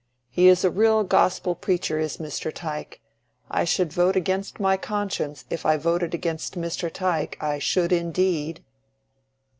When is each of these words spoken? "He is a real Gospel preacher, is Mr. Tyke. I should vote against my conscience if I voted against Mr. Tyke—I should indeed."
"He 0.31 0.47
is 0.47 0.63
a 0.65 0.71
real 0.71 1.03
Gospel 1.03 1.53
preacher, 1.53 1.99
is 1.99 2.17
Mr. 2.17 2.51
Tyke. 2.51 2.99
I 3.51 3.65
should 3.65 3.93
vote 3.93 4.15
against 4.15 4.59
my 4.59 4.75
conscience 4.75 5.45
if 5.51 5.63
I 5.63 5.77
voted 5.77 6.15
against 6.15 6.57
Mr. 6.57 6.91
Tyke—I 6.91 7.59
should 7.59 7.91
indeed." 7.91 8.63